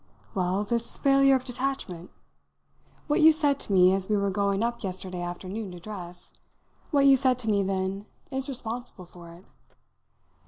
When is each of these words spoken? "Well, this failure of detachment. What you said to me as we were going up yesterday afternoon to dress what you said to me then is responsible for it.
"Well, 0.33 0.63
this 0.63 0.97
failure 0.97 1.35
of 1.35 1.45
detachment. 1.45 2.09
What 3.05 3.21
you 3.21 3.31
said 3.31 3.59
to 3.59 3.71
me 3.71 3.93
as 3.93 4.09
we 4.09 4.17
were 4.17 4.31
going 4.31 4.63
up 4.63 4.81
yesterday 4.81 5.21
afternoon 5.21 5.69
to 5.73 5.79
dress 5.79 6.33
what 6.89 7.05
you 7.05 7.15
said 7.15 7.37
to 7.37 7.47
me 7.51 7.61
then 7.61 8.07
is 8.31 8.49
responsible 8.49 9.05
for 9.05 9.29
it. 9.29 9.45